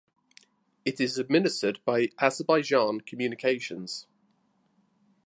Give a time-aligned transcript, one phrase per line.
[0.83, 4.07] It is administered by Azerbaijan Communications.